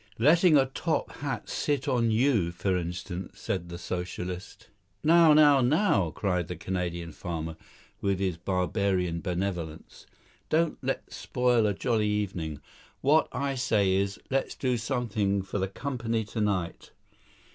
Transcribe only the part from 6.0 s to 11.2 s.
cried the Canadian farmer with his barbarian benevolence, "don't let's